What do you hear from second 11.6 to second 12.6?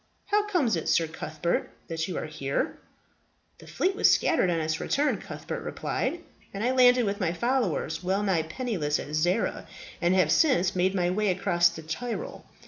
the Tyrol.